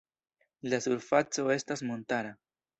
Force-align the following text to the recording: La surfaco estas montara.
La 0.71 0.79
surfaco 0.85 1.47
estas 1.59 1.87
montara. 1.93 2.37